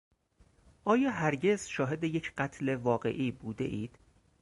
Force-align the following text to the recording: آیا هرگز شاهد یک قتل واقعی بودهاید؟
آیا 0.85 1.11
هرگز 1.11 1.65
شاهد 1.67 2.03
یک 2.03 2.33
قتل 2.37 2.75
واقعی 2.75 3.31
بودهاید؟ 3.31 3.97